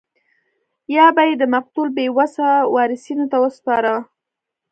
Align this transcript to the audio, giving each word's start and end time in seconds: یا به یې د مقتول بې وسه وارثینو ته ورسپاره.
یا 0.95 1.05
به 1.15 1.23
یې 1.29 1.33
د 1.41 1.43
مقتول 1.55 1.87
بې 1.97 2.05
وسه 2.17 2.47
وارثینو 2.75 3.25
ته 3.31 3.37
ورسپاره. 3.39 3.93